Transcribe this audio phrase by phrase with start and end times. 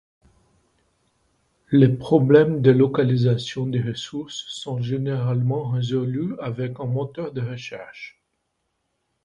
[1.69, 8.19] Les problèmes de localisation de ressource sont généralement résolus avec un moteur de recherche.